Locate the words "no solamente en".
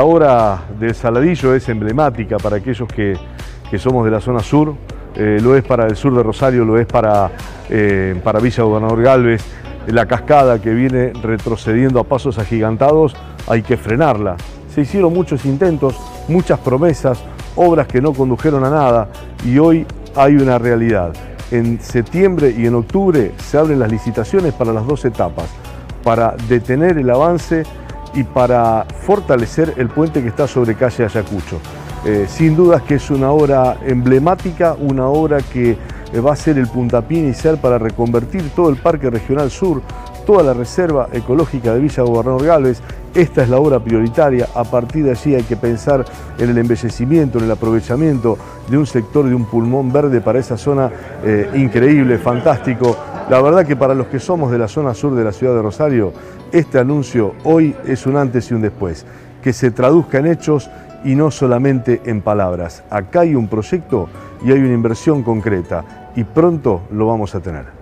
61.14-62.22